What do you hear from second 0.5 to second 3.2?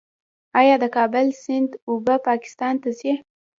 آیا د کابل سیند اوبه پاکستان ته ځي؟